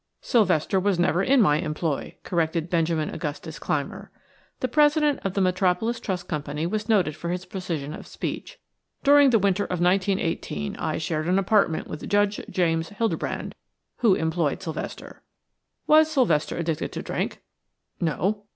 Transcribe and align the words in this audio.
"Sylvester 0.19 0.79
was 0.79 0.97
never 0.97 1.21
in 1.21 1.39
my 1.43 1.57
employ," 1.57 2.15
corrected 2.23 2.71
Benjamin 2.71 3.11
Augustus 3.13 3.59
Clymer. 3.59 4.09
The 4.59 4.67
president 4.67 5.19
of 5.23 5.35
the 5.35 5.41
Metropolis 5.41 5.99
Trust 5.99 6.27
Company 6.27 6.65
was 6.65 6.89
noted 6.89 7.15
for 7.15 7.29
his 7.29 7.45
precision 7.45 7.93
of 7.93 8.07
speech. 8.07 8.57
"During 9.03 9.29
the 9.29 9.37
winter 9.37 9.65
of 9.65 9.79
1918 9.79 10.75
I 10.77 10.97
shared 10.97 11.27
an 11.27 11.37
apartment 11.37 11.87
with 11.87 12.09
Judge 12.09 12.41
James 12.49 12.89
Hildebrand, 12.89 13.53
who 13.97 14.15
employed 14.15 14.63
Sylvester." 14.63 15.21
"Was 15.85 16.09
Sylvester 16.11 16.57
addicted 16.57 16.91
to 16.93 17.03
drink?" 17.03 17.43
"No." 17.99 18.45